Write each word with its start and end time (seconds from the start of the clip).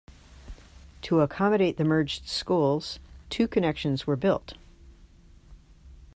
To 1.03 1.19
accommodate 1.19 1.77
the 1.77 1.83
merged 1.83 2.27
schools, 2.27 2.97
two 3.29 3.47
connections 3.47 4.07
were 4.07 4.15
built. 4.15 4.55